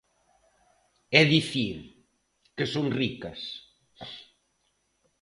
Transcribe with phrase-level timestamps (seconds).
[1.19, 1.75] É dicir,
[2.55, 3.39] que son ricas.